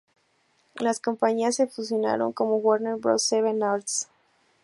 Las 0.77 0.99
compañías 0.99 1.57
se 1.57 1.67
fusionaron 1.67 2.33
como 2.33 2.55
Warner 2.55 2.95
Bros.-Seven 2.95 3.61
Arts. 3.63 4.09